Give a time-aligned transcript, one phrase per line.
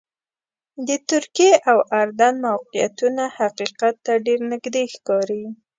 [0.87, 5.43] د ترکیې او اردن موقعیتونه حقیقت ته ډېر نږدې ښکاري.